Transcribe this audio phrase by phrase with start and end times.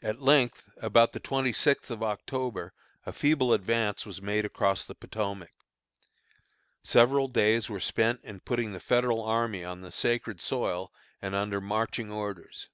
[0.00, 2.72] At length about the twenty sixth of October
[3.04, 5.50] a feeble advance was made across the Potomac.
[6.82, 11.60] Several days were spent in putting the Federal army on the sacred soil and under
[11.60, 12.70] marching orders.